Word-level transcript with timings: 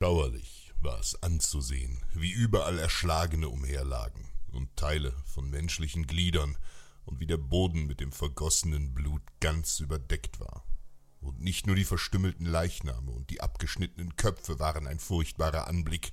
Dauerlich 0.00 0.72
war 0.80 0.98
es 0.98 1.22
anzusehen, 1.22 2.02
wie 2.14 2.30
überall 2.30 2.78
Erschlagene 2.78 3.48
umherlagen 3.48 4.28
und 4.52 4.76
Teile 4.76 5.12
von 5.24 5.48
menschlichen 5.48 6.06
Gliedern 6.06 6.58
und 7.04 7.20
wie 7.20 7.26
der 7.26 7.38
Boden 7.38 7.86
mit 7.86 8.00
dem 8.00 8.12
vergossenen 8.12 8.92
Blut 8.92 9.22
ganz 9.40 9.80
überdeckt 9.80 10.40
war. 10.40 10.64
Und 11.20 11.40
nicht 11.40 11.66
nur 11.66 11.76
die 11.76 11.84
verstümmelten 11.84 12.44
Leichname 12.44 13.10
und 13.10 13.30
die 13.30 13.40
abgeschnittenen 13.40 14.16
Köpfe 14.16 14.58
waren 14.58 14.86
ein 14.86 14.98
furchtbarer 14.98 15.68
Anblick, 15.68 16.12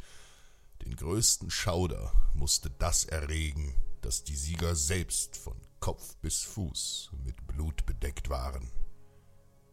den 0.83 0.95
größten 0.95 1.51
Schauder 1.51 2.13
musste 2.33 2.69
das 2.69 3.03
erregen, 3.03 3.75
dass 4.01 4.23
die 4.23 4.35
Sieger 4.35 4.75
selbst 4.75 5.37
von 5.37 5.59
Kopf 5.79 6.15
bis 6.17 6.43
Fuß 6.43 7.11
mit 7.23 7.45
Blut 7.45 7.85
bedeckt 7.85 8.29
waren. 8.29 8.71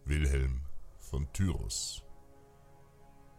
Wilhelm 0.04 0.66
von 0.98 1.32
Tyrus. 1.32 2.02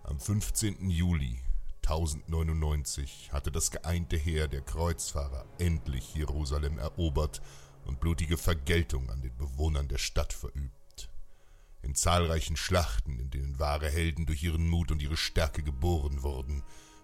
Am 0.10 0.20
15. 0.20 0.90
Juli 0.90 1.40
1099 1.84 3.30
hatte 3.32 3.52
das 3.52 3.70
geeinte 3.70 4.18
Heer 4.18 4.48
der 4.48 4.62
Kreuzfahrer 4.62 5.46
endlich 5.60 6.16
Jerusalem 6.16 6.80
erobert 6.80 7.44
und 7.86 8.00
blutige 8.00 8.38
Vergeltung 8.40 9.12
an 9.12 9.22
den 9.22 9.38
Bewohnern 9.38 9.88
der 9.88 10.00
Stadt 10.00 10.34
verübt. 10.34 11.10
In 11.84 11.94
zahlreichen 11.94 12.58
Schlachten, 12.58 13.20
in 13.20 13.30
denen 13.30 13.60
wahre 13.60 13.88
Helden 13.88 14.26
durch 14.26 14.42
ihren 14.42 14.68
Mut 14.68 14.92
und 14.92 15.04
ihre 15.04 15.16
Stärke 15.16 15.62
geboren 15.62 16.24
wurden, 16.24 16.64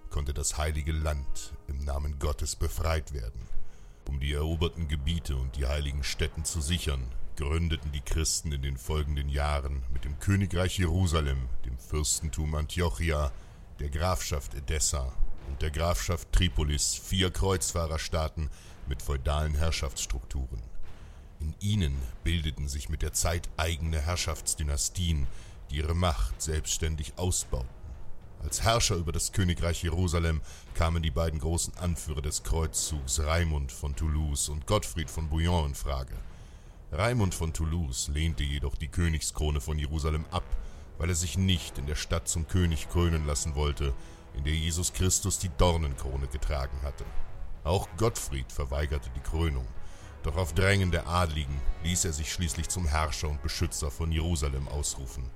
konnte 0.09 0.33
das 0.33 0.57
heilige 0.57 0.91
Land 0.91 1.53
im 1.67 1.85
Namen 1.85 2.17
Gottes 2.17 2.55
befreit 2.55 3.13
werden. 3.13 3.47
Um 4.07 4.19
die 4.19 4.33
eroberten 4.33 4.87
Gebiete 4.87 5.35
und 5.35 5.57
die 5.57 5.67
heiligen 5.67 6.03
Stätten 6.03 6.43
zu 6.43 6.59
sichern, 6.59 7.07
gründeten 7.35 7.91
die 7.91 8.01
Christen 8.01 8.51
in 8.51 8.61
den 8.61 8.77
folgenden 8.77 9.29
Jahren 9.29 9.83
mit 9.91 10.05
dem 10.05 10.19
Königreich 10.19 10.77
Jerusalem, 10.77 11.49
dem 11.65 11.77
Fürstentum 11.77 12.55
Antiochia, 12.55 13.31
der 13.79 13.89
Grafschaft 13.89 14.53
Edessa 14.53 15.11
und 15.47 15.61
der 15.61 15.71
Grafschaft 15.71 16.31
Tripolis 16.31 16.95
vier 16.95 17.31
Kreuzfahrerstaaten 17.31 18.49
mit 18.87 19.01
feudalen 19.01 19.55
Herrschaftsstrukturen. 19.55 20.61
In 21.39 21.53
ihnen 21.59 22.01
bildeten 22.23 22.67
sich 22.67 22.89
mit 22.89 23.01
der 23.01 23.13
Zeit 23.13 23.49
eigene 23.57 23.99
Herrschaftsdynastien, 23.99 25.27
die 25.69 25.77
ihre 25.77 25.93
Macht 25.93 26.41
selbstständig 26.41 27.17
ausbauten. 27.17 27.69
Als 28.41 28.61
Herrscher 28.61 28.95
über 28.95 29.11
das 29.11 29.31
Königreich 29.31 29.83
Jerusalem 29.83 30.41
kamen 30.75 31.01
die 31.01 31.11
beiden 31.11 31.39
großen 31.39 31.75
Anführer 31.77 32.21
des 32.21 32.43
Kreuzzugs 32.43 33.19
Raimund 33.19 33.71
von 33.71 33.95
Toulouse 33.95 34.49
und 34.49 34.67
Gottfried 34.67 35.09
von 35.09 35.29
Bouillon 35.29 35.67
in 35.67 35.75
Frage. 35.75 36.15
Raimund 36.91 37.33
von 37.33 37.51
Toulouse 37.51 38.09
lehnte 38.09 38.43
jedoch 38.43 38.75
die 38.75 38.87
Königskrone 38.87 39.59
von 39.59 39.77
Jerusalem 39.77 40.25
ab, 40.31 40.45
weil 40.97 41.09
er 41.09 41.15
sich 41.15 41.37
nicht 41.37 41.77
in 41.77 41.87
der 41.87 41.95
Stadt 41.95 42.27
zum 42.27 42.47
König 42.47 42.89
krönen 42.89 43.25
lassen 43.25 43.55
wollte, 43.55 43.93
in 44.33 44.43
der 44.43 44.53
Jesus 44.53 44.93
Christus 44.93 45.39
die 45.39 45.51
Dornenkrone 45.57 46.27
getragen 46.27 46.77
hatte. 46.83 47.05
Auch 47.63 47.87
Gottfried 47.97 48.51
verweigerte 48.51 49.09
die 49.15 49.21
Krönung, 49.21 49.67
doch 50.23 50.37
auf 50.37 50.53
Drängen 50.53 50.91
der 50.91 51.07
Adligen 51.07 51.59
ließ 51.83 52.05
er 52.05 52.13
sich 52.13 52.31
schließlich 52.31 52.69
zum 52.69 52.87
Herrscher 52.87 53.29
und 53.29 53.41
Beschützer 53.41 53.91
von 53.91 54.11
Jerusalem 54.11 54.67
ausrufen. 54.67 55.29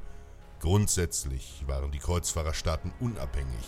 Grundsätzlich 0.59 1.63
waren 1.67 1.91
die 1.91 1.99
Kreuzfahrerstaaten 1.99 2.91
unabhängig, 2.99 3.65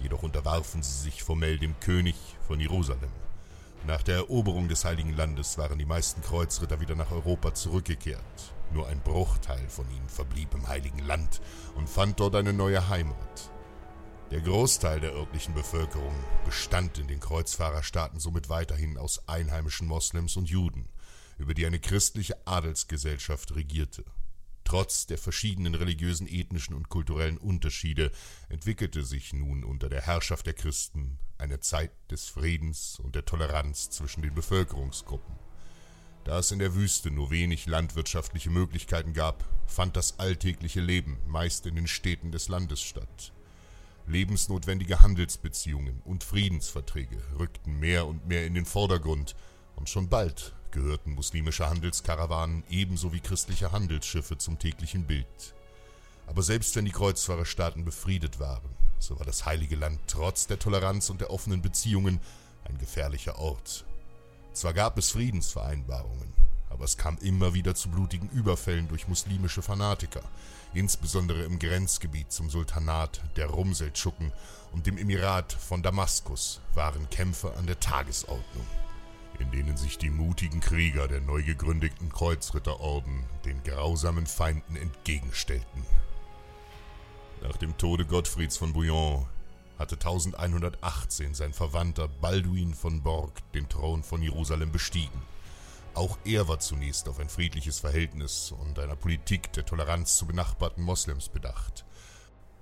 jedoch 0.00 0.22
unterwarfen 0.22 0.82
sie 0.82 1.02
sich 1.02 1.22
formell 1.22 1.58
dem 1.58 1.78
König 1.80 2.16
von 2.46 2.60
Jerusalem. 2.60 3.23
Nach 3.86 4.02
der 4.02 4.16
Eroberung 4.16 4.68
des 4.68 4.86
Heiligen 4.86 5.14
Landes 5.14 5.58
waren 5.58 5.78
die 5.78 5.84
meisten 5.84 6.22
Kreuzritter 6.22 6.80
wieder 6.80 6.94
nach 6.94 7.10
Europa 7.10 7.52
zurückgekehrt. 7.52 8.54
Nur 8.72 8.88
ein 8.88 9.00
Bruchteil 9.00 9.68
von 9.68 9.84
ihnen 9.90 10.08
verblieb 10.08 10.54
im 10.54 10.66
Heiligen 10.68 11.00
Land 11.00 11.42
und 11.74 11.90
fand 11.90 12.18
dort 12.18 12.34
eine 12.34 12.54
neue 12.54 12.88
Heimat. 12.88 13.50
Der 14.30 14.40
Großteil 14.40 15.00
der 15.00 15.12
örtlichen 15.12 15.52
Bevölkerung 15.52 16.14
bestand 16.46 16.96
in 16.98 17.08
den 17.08 17.20
Kreuzfahrerstaaten 17.20 18.20
somit 18.20 18.48
weiterhin 18.48 18.96
aus 18.96 19.28
einheimischen 19.28 19.86
Moslems 19.86 20.36
und 20.38 20.48
Juden, 20.48 20.88
über 21.36 21.52
die 21.52 21.66
eine 21.66 21.78
christliche 21.78 22.46
Adelsgesellschaft 22.46 23.54
regierte. 23.54 24.04
Trotz 24.64 25.06
der 25.06 25.18
verschiedenen 25.18 25.74
religiösen, 25.74 26.26
ethnischen 26.26 26.74
und 26.74 26.88
kulturellen 26.88 27.36
Unterschiede 27.36 28.10
entwickelte 28.48 29.04
sich 29.04 29.34
nun 29.34 29.62
unter 29.62 29.90
der 29.90 30.00
Herrschaft 30.00 30.46
der 30.46 30.54
Christen 30.54 31.18
eine 31.44 31.60
Zeit 31.60 31.92
des 32.10 32.26
Friedens 32.26 32.98
und 32.98 33.14
der 33.14 33.26
Toleranz 33.26 33.90
zwischen 33.90 34.22
den 34.22 34.34
Bevölkerungsgruppen. 34.34 35.34
Da 36.24 36.38
es 36.38 36.50
in 36.50 36.58
der 36.58 36.74
Wüste 36.74 37.10
nur 37.10 37.30
wenig 37.30 37.66
landwirtschaftliche 37.66 38.48
Möglichkeiten 38.48 39.12
gab, 39.12 39.44
fand 39.66 39.94
das 39.94 40.18
alltägliche 40.18 40.80
Leben 40.80 41.18
meist 41.26 41.66
in 41.66 41.76
den 41.76 41.86
Städten 41.86 42.32
des 42.32 42.48
Landes 42.48 42.80
statt. 42.80 43.32
Lebensnotwendige 44.06 45.00
Handelsbeziehungen 45.00 46.00
und 46.06 46.24
Friedensverträge 46.24 47.18
rückten 47.38 47.78
mehr 47.78 48.06
und 48.06 48.26
mehr 48.26 48.46
in 48.46 48.54
den 48.54 48.66
Vordergrund, 48.66 49.36
und 49.76 49.90
schon 49.90 50.08
bald 50.08 50.54
gehörten 50.70 51.12
muslimische 51.12 51.68
Handelskarawanen 51.68 52.64
ebenso 52.70 53.12
wie 53.12 53.20
christliche 53.20 53.70
Handelsschiffe 53.70 54.38
zum 54.38 54.58
täglichen 54.58 55.04
Bild. 55.04 55.54
Aber 56.26 56.42
selbst 56.42 56.74
wenn 56.76 56.86
die 56.86 56.92
Kreuzfahrerstaaten 56.92 57.84
befriedet 57.84 58.40
waren, 58.40 58.70
so 58.98 59.18
war 59.18 59.26
das 59.26 59.46
heilige 59.46 59.76
Land 59.76 60.00
trotz 60.06 60.46
der 60.46 60.58
Toleranz 60.58 61.10
und 61.10 61.20
der 61.20 61.30
offenen 61.30 61.62
Beziehungen 61.62 62.20
ein 62.64 62.78
gefährlicher 62.78 63.38
Ort. 63.38 63.84
Zwar 64.52 64.72
gab 64.72 64.98
es 64.98 65.10
Friedensvereinbarungen, 65.10 66.32
aber 66.70 66.84
es 66.84 66.96
kam 66.96 67.18
immer 67.18 67.54
wieder 67.54 67.74
zu 67.74 67.88
blutigen 67.88 68.28
Überfällen 68.30 68.88
durch 68.88 69.08
muslimische 69.08 69.62
Fanatiker, 69.62 70.22
insbesondere 70.72 71.44
im 71.44 71.58
Grenzgebiet 71.58 72.32
zum 72.32 72.50
Sultanat 72.50 73.20
der 73.36 73.46
Rumseldschuken 73.46 74.32
und 74.72 74.86
dem 74.86 74.98
Emirat 74.98 75.52
von 75.52 75.82
Damaskus 75.82 76.60
waren 76.74 77.10
Kämpfe 77.10 77.54
an 77.56 77.66
der 77.66 77.80
Tagesordnung 77.80 78.66
in 79.38 79.50
denen 79.50 79.76
sich 79.76 79.98
die 79.98 80.10
mutigen 80.10 80.60
Krieger 80.60 81.08
der 81.08 81.20
neu 81.20 81.42
gegründeten 81.42 82.10
Kreuzritterorden 82.10 83.24
den 83.44 83.62
grausamen 83.62 84.26
Feinden 84.26 84.76
entgegenstellten. 84.76 85.84
Nach 87.44 87.58
dem 87.58 87.76
Tode 87.76 88.06
Gottfrieds 88.06 88.56
von 88.56 88.72
Bouillon 88.72 89.26
hatte 89.78 89.96
1118 89.96 91.34
sein 91.34 91.52
Verwandter 91.52 92.08
Balduin 92.08 92.72
von 92.72 93.02
Borg 93.02 93.52
den 93.52 93.68
Thron 93.68 94.02
von 94.02 94.22
Jerusalem 94.22 94.72
bestiegen. 94.72 95.20
Auch 95.92 96.16
er 96.24 96.48
war 96.48 96.58
zunächst 96.58 97.06
auf 97.06 97.18
ein 97.18 97.28
friedliches 97.28 97.80
Verhältnis 97.80 98.50
und 98.50 98.78
einer 98.78 98.96
Politik 98.96 99.52
der 99.52 99.66
Toleranz 99.66 100.16
zu 100.16 100.26
benachbarten 100.26 100.82
Moslems 100.82 101.28
bedacht. 101.28 101.84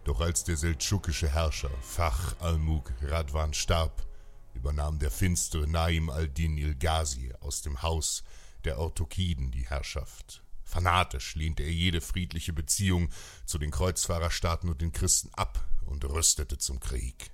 Doch 0.02 0.20
als 0.20 0.43
der 0.43 0.56
seldschukische 0.56 1.29
Herrscher 1.29 1.70
Fach 1.81 2.34
al-Mug 2.40 2.93
Radwan 3.02 3.55
starb, 3.55 4.05
übernahm 4.52 4.99
der 4.99 5.12
finstere 5.12 5.69
Naim 5.69 6.11
al-Din 6.11 6.58
il-Ghazi 6.58 7.32
aus 7.40 7.62
dem 7.62 7.82
Haus 7.82 8.25
der 8.64 8.81
Orthokiden 8.81 9.52
die 9.52 9.69
Herrschaft. 9.69 10.42
Fanatisch 10.64 11.35
lehnte 11.35 11.62
er 11.62 11.73
jede 11.73 12.00
friedliche 12.00 12.53
Beziehung 12.53 13.11
zu 13.44 13.59
den 13.59 13.70
Kreuzfahrerstaaten 13.70 14.69
und 14.70 14.81
den 14.81 14.93
Christen 14.93 15.31
ab 15.35 15.67
und 15.87 16.05
rüstete 16.05 16.59
zum 16.59 16.81
Krieg. 16.81 17.32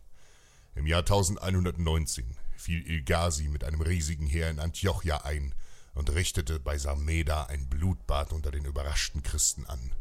Im 0.74 0.86
Jahr 0.86 1.00
1119 1.00 2.36
fiel 2.56 2.86
Il-Ghazi 2.86 3.48
mit 3.48 3.64
einem 3.64 3.80
riesigen 3.80 4.26
Heer 4.26 4.50
in 4.50 4.58
Antiochia 4.58 5.18
ein 5.24 5.54
und 5.94 6.10
richtete 6.10 6.60
bei 6.60 6.78
Sarmeda 6.78 7.44
ein 7.44 7.68
Blutbad 7.68 8.32
unter 8.32 8.50
den 8.50 8.64
überraschten 8.64 9.22
Christen 9.22 9.66
an. 9.66 9.92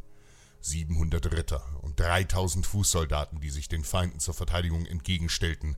700 0.62 1.32
Ritter 1.32 1.64
und 1.82 2.00
3000 2.00 2.66
Fußsoldaten, 2.66 3.40
die 3.40 3.50
sich 3.50 3.68
den 3.68 3.84
Feinden 3.84 4.20
zur 4.20 4.34
Verteidigung 4.34 4.86
entgegenstellten, 4.86 5.78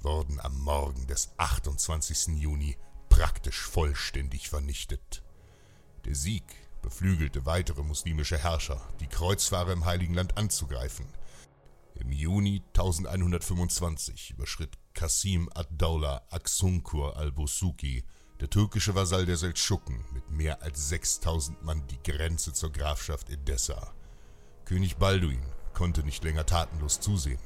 wurden 0.00 0.40
am 0.40 0.58
Morgen 0.60 1.06
des 1.06 1.30
28. 1.38 2.38
Juni 2.38 2.76
praktisch 3.08 3.60
vollständig 3.60 4.48
vernichtet. 4.48 5.22
Der 6.04 6.14
Sieg 6.14 6.44
beflügelte 6.88 7.44
weitere 7.44 7.82
muslimische 7.82 8.38
Herrscher, 8.38 8.80
die 9.00 9.08
Kreuzfahrer 9.08 9.74
im 9.74 9.84
Heiligen 9.84 10.14
Land 10.14 10.38
anzugreifen. 10.38 11.04
Im 11.96 12.10
Juni 12.12 12.62
1125 12.68 14.30
überschritt 14.30 14.78
Qasim 14.94 15.50
ad-Dawla 15.54 16.22
Aksunkur 16.30 17.18
al-Busuki, 17.18 18.04
der 18.40 18.48
türkische 18.48 18.94
Vasall 18.94 19.26
der 19.26 19.36
Seldschuken, 19.36 20.02
mit 20.14 20.30
mehr 20.30 20.62
als 20.62 20.88
6000 20.88 21.62
Mann 21.62 21.86
die 21.88 22.10
Grenze 22.10 22.54
zur 22.54 22.72
Grafschaft 22.72 23.28
Edessa. 23.28 23.92
König 24.64 24.96
Balduin 24.96 25.42
konnte 25.74 26.02
nicht 26.02 26.24
länger 26.24 26.46
tatenlos 26.46 27.00
zusehen. 27.00 27.42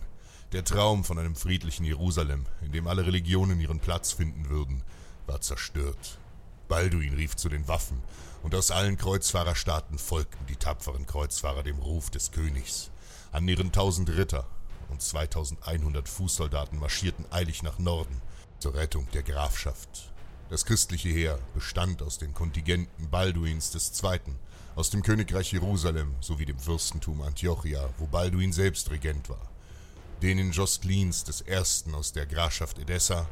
Der 0.53 0.65
Traum 0.65 1.03
von 1.03 1.19
einem 1.19 1.35
friedlichen 1.35 1.85
Jerusalem, 1.85 2.47
in 2.61 2.71
dem 2.71 2.87
alle 2.87 3.05
Religionen 3.05 3.59
ihren 3.59 3.81
Platz 3.81 4.13
finden 4.13 4.51
würden, 4.51 4.85
war 5.27 5.41
zerstört. 5.41 6.21
Balduin 6.73 7.13
rief 7.13 7.37
zu 7.37 7.51
den 7.51 7.69
Waffen, 7.69 8.03
und 8.43 8.55
aus 8.55 8.71
allen 8.71 8.97
Kreuzfahrerstaaten 8.97 9.99
folgten 9.99 10.47
die 10.47 10.57
tapferen 10.57 11.07
Kreuzfahrer 11.07 11.63
dem 11.63 11.79
Ruf 11.79 12.09
des 12.09 12.31
Königs. 12.31 12.91
An 13.31 13.47
ihren 13.47 13.73
tausend 13.73 14.09
Ritter 14.09 14.47
und 14.89 15.03
2100 15.03 16.09
Fußsoldaten 16.09 16.79
marschierten 16.79 17.27
eilig 17.31 17.63
nach 17.63 17.79
Norden 17.79 18.23
zur 18.59 18.75
Rettung 18.75 19.07
der 19.13 19.23
Grafschaft. 19.23 20.15
Das 20.49 20.65
christliche 20.65 21.11
Heer 21.11 21.39
bestand 21.53 22.01
aus 22.01 22.17
den 22.17 22.33
Kontingenten 22.33 23.11
Balduins 23.11 23.71
II., 24.03 24.21
aus 24.75 24.89
dem 24.89 25.03
Königreich 25.03 25.53
Jerusalem 25.53 26.15
sowie 26.21 26.47
dem 26.47 26.59
Fürstentum 26.59 27.21
Antiochia, 27.21 27.91
wo 27.99 28.07
Balduin 28.07 28.55
selbst 28.55 28.91
Regent 28.91 29.29
war, 29.29 29.51
denen 30.23 30.53
Joscelins 30.53 31.27
I. 31.47 31.93
aus 31.93 32.13
der 32.13 32.25
Grafschaft 32.25 32.79
Edessa 32.79 33.29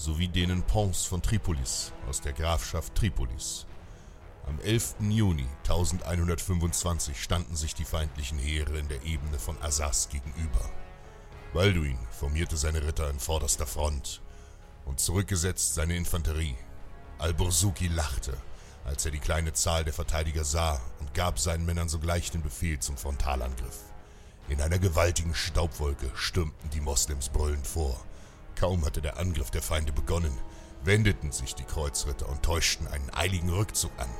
sowie 0.00 0.28
denen 0.28 0.62
Pons 0.62 1.04
von 1.04 1.20
Tripolis 1.20 1.92
aus 2.08 2.22
der 2.22 2.32
Grafschaft 2.32 2.94
Tripolis. 2.94 3.66
Am 4.46 4.58
11. 4.60 4.94
Juni 5.10 5.46
1125 5.64 7.22
standen 7.22 7.54
sich 7.54 7.74
die 7.74 7.84
feindlichen 7.84 8.38
Heere 8.38 8.78
in 8.78 8.88
der 8.88 9.04
Ebene 9.04 9.38
von 9.38 9.60
Assas 9.60 10.08
gegenüber. 10.08 10.70
Balduin 11.52 11.98
formierte 12.18 12.56
seine 12.56 12.82
Ritter 12.82 13.10
in 13.10 13.20
vorderster 13.20 13.66
Front 13.66 14.22
und 14.86 15.00
zurückgesetzt 15.00 15.74
seine 15.74 15.96
Infanterie. 15.96 16.56
Al-Bursuki 17.18 17.88
lachte, 17.88 18.34
als 18.86 19.04
er 19.04 19.10
die 19.10 19.18
kleine 19.18 19.52
Zahl 19.52 19.84
der 19.84 19.92
Verteidiger 19.92 20.44
sah 20.44 20.80
und 21.00 21.12
gab 21.12 21.38
seinen 21.38 21.66
Männern 21.66 21.90
sogleich 21.90 22.30
den 22.30 22.40
Befehl 22.40 22.78
zum 22.78 22.96
Frontalangriff. 22.96 23.80
In 24.48 24.62
einer 24.62 24.78
gewaltigen 24.78 25.34
Staubwolke 25.34 26.10
stürmten 26.14 26.70
die 26.70 26.80
Moslems 26.80 27.28
brüllend 27.28 27.66
vor. 27.66 28.02
Kaum 28.56 28.84
hatte 28.84 29.00
der 29.00 29.18
Angriff 29.18 29.50
der 29.50 29.62
Feinde 29.62 29.92
begonnen, 29.92 30.36
wendeten 30.84 31.32
sich 31.32 31.54
die 31.54 31.64
Kreuzritter 31.64 32.28
und 32.28 32.42
täuschten 32.42 32.86
einen 32.86 33.10
eiligen 33.10 33.50
Rückzug 33.50 33.92
an. 33.98 34.10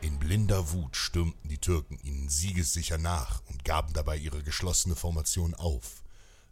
In 0.00 0.18
blinder 0.18 0.72
Wut 0.72 0.96
stürmten 0.96 1.48
die 1.48 1.58
Türken 1.58 1.98
ihnen 2.02 2.28
siegessicher 2.28 2.98
nach 2.98 3.42
und 3.48 3.64
gaben 3.64 3.92
dabei 3.92 4.16
ihre 4.16 4.42
geschlossene 4.42 4.94
Formation 4.94 5.54
auf. 5.54 6.02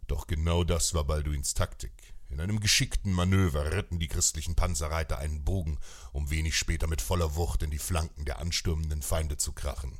Doch 0.07 0.27
genau 0.27 0.63
das 0.63 0.93
war 0.93 1.03
Balduins 1.03 1.53
Taktik. 1.53 2.15
In 2.29 2.41
einem 2.41 2.59
geschickten 2.59 3.13
Manöver 3.13 3.71
ritten 3.71 3.99
die 3.99 4.07
christlichen 4.07 4.55
Panzerreiter 4.55 5.19
einen 5.19 5.43
Bogen, 5.43 5.77
um 6.11 6.29
wenig 6.31 6.57
später 6.57 6.87
mit 6.87 7.01
voller 7.01 7.35
Wucht 7.35 7.63
in 7.63 7.71
die 7.71 7.79
Flanken 7.79 8.25
der 8.25 8.39
anstürmenden 8.39 9.01
Feinde 9.01 9.37
zu 9.37 9.53
krachen. 9.53 9.99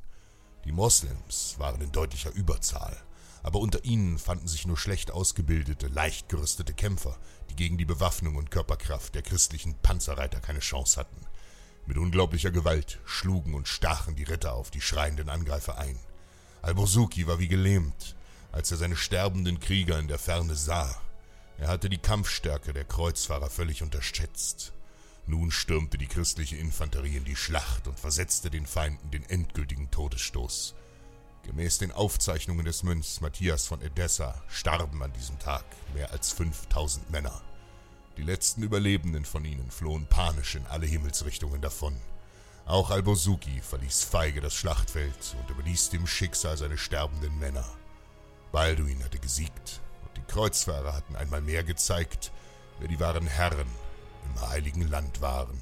Die 0.66 0.72
Moslems 0.72 1.56
waren 1.60 1.82
in 1.82 1.92
deutlicher 1.92 2.32
Überzahl, 2.32 2.98
aber 3.46 3.60
unter 3.60 3.86
ihnen 3.86 4.18
fanden 4.18 4.48
sich 4.48 4.66
nur 4.66 4.76
schlecht 4.76 5.12
ausgebildete, 5.12 5.86
leicht 5.86 6.30
gerüstete 6.30 6.74
Kämpfer, 6.74 7.16
die 7.52 7.56
gegen 7.56 7.78
die 7.78 7.86
Bewaffnung 7.86 8.38
und 8.38 8.50
Körperkraft 8.50 9.14
der 9.14 9.22
christlichen 9.22 9.76
Panzerreiter 9.76 10.40
keine 10.40 10.62
Chance 10.62 11.00
hatten. 11.00 11.28
Mit 11.86 12.00
unglaublicher 12.00 12.50
Gewalt 12.50 13.00
schlugen 13.06 13.54
und 13.54 13.68
stachen 13.68 14.16
die 14.16 14.24
Ritter 14.24 14.54
auf 14.54 14.72
die 14.72 14.82
schreienden 14.82 15.30
Angreifer 15.30 15.78
ein. 15.78 16.00
Alborsuki 16.64 17.28
war 17.28 17.38
wie 17.38 17.48
gelähmt, 17.48 18.16
als 18.52 18.72
er 18.72 18.78
seine 18.78 18.96
sterbenden 18.96 19.60
Krieger 19.60 20.00
in 20.00 20.08
der 20.08 20.18
Ferne 20.18 20.56
sah. 20.56 21.00
Er 21.60 21.68
hatte 21.68 21.88
die 21.88 22.00
Kampfstärke 22.00 22.74
der 22.74 22.86
Kreuzfahrer 22.86 23.52
völlig 23.52 23.84
unterschätzt. 23.84 24.74
Nun 25.28 25.52
stürmte 25.52 26.00
die 26.00 26.08
christliche 26.08 26.56
Infanterie 26.56 27.18
in 27.18 27.26
die 27.26 27.36
Schlacht 27.36 27.88
und 27.88 28.00
versetzte 28.00 28.50
den 28.50 28.66
Feinden 28.66 29.12
den 29.12 29.24
endgültigen 29.30 29.92
Todesstoß. 29.92 30.74
Gemäß 31.46 31.78
den 31.78 31.92
Aufzeichnungen 31.92 32.66
des 32.66 32.82
Mönchs 32.82 33.22
Matthias 33.22 33.68
von 33.68 33.82
Edessa 33.82 34.42
starben 34.48 35.04
an 35.04 35.14
diesem 35.14 35.38
Tag 35.38 35.64
mehr 35.94 36.12
als 36.12 36.34
5000 36.34 37.12
Männer. 37.12 37.40
Die 38.18 38.24
letzten 38.24 38.64
Überlebenden 38.64 39.26
von 39.26 39.46
ihnen 39.46 39.70
flohen 39.70 40.08
panisch 40.08 40.56
in 40.56 40.66
alle 40.66 40.88
Himmelsrichtungen 40.88 41.62
davon. 41.62 41.96
Auch 42.66 42.90
Albosuki 42.90 43.62
verließ 43.62 44.06
feige 44.06 44.42
das 44.42 44.56
Schlachtfeld 44.56 45.36
und 45.40 45.50
überließ 45.52 45.92
dem 45.92 46.08
Schicksal 46.08 46.58
seine 46.58 46.80
sterbenden 46.80 47.38
Männer. 47.38 47.66
Balduin 48.52 49.04
hatte 49.04 49.20
gesiegt 49.20 49.82
und 50.04 50.18
die 50.18 50.32
Kreuzfahrer 50.32 50.94
hatten 50.94 51.16
einmal 51.16 51.42
mehr 51.42 51.64
gezeigt, 51.64 52.32
wer 52.80 52.88
die 52.88 53.00
wahren 53.00 53.28
Herren 53.28 53.68
im 54.26 54.50
heiligen 54.50 54.88
Land 54.88 55.22
waren. 55.22 55.62